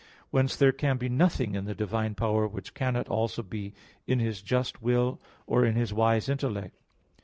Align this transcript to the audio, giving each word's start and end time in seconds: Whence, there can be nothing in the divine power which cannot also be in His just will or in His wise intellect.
Whence, 0.31 0.55
there 0.55 0.71
can 0.71 0.97
be 0.97 1.09
nothing 1.09 1.53
in 1.53 1.65
the 1.65 1.75
divine 1.75 2.15
power 2.15 2.47
which 2.47 2.73
cannot 2.73 3.07
also 3.07 3.43
be 3.43 3.75
in 4.07 4.17
His 4.17 4.41
just 4.41 4.81
will 4.81 5.19
or 5.45 5.63
in 5.63 5.75
His 5.75 5.93
wise 5.93 6.27
intellect. 6.27 6.73